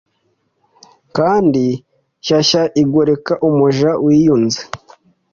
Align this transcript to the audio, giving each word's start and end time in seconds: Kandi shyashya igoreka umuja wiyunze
Kandi 1.17 1.65
shyashya 2.25 2.63
igoreka 2.81 3.33
umuja 3.47 3.91
wiyunze 4.05 4.61